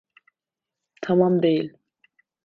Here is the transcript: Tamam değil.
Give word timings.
Tamam 1.01 1.43
değil. 1.43 1.77